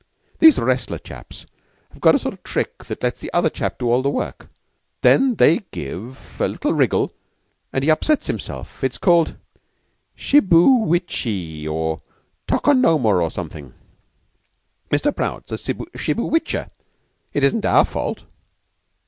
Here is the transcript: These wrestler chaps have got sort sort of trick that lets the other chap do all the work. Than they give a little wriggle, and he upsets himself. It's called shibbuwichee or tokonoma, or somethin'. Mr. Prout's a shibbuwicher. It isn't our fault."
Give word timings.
These 0.39 0.57
wrestler 0.57 0.97
chaps 0.97 1.45
have 1.91 2.01
got 2.01 2.13
sort 2.13 2.21
sort 2.21 2.33
of 2.33 2.43
trick 2.43 2.85
that 2.85 3.03
lets 3.03 3.19
the 3.19 3.31
other 3.33 3.51
chap 3.51 3.77
do 3.77 3.91
all 3.91 4.01
the 4.01 4.09
work. 4.09 4.49
Than 5.01 5.35
they 5.35 5.59
give 5.69 6.37
a 6.41 6.47
little 6.47 6.73
wriggle, 6.73 7.11
and 7.71 7.83
he 7.83 7.91
upsets 7.91 8.25
himself. 8.25 8.83
It's 8.83 8.97
called 8.97 9.37
shibbuwichee 10.17 11.67
or 11.69 11.99
tokonoma, 12.47 13.21
or 13.21 13.29
somethin'. 13.29 13.75
Mr. 14.89 15.15
Prout's 15.15 15.51
a 15.51 15.55
shibbuwicher. 15.59 16.67
It 17.35 17.43
isn't 17.43 17.63
our 17.63 17.85
fault." 17.85 18.23